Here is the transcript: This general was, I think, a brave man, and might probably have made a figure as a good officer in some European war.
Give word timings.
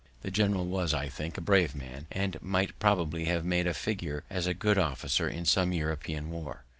This 0.23 0.31
general 0.31 0.65
was, 0.65 0.95
I 0.95 1.09
think, 1.09 1.37
a 1.37 1.41
brave 1.41 1.75
man, 1.75 2.07
and 2.11 2.41
might 2.41 2.79
probably 2.79 3.25
have 3.25 3.45
made 3.45 3.67
a 3.67 3.73
figure 3.75 4.23
as 4.31 4.47
a 4.47 4.55
good 4.55 4.79
officer 4.79 5.29
in 5.29 5.45
some 5.45 5.73
European 5.73 6.31
war. 6.31 6.63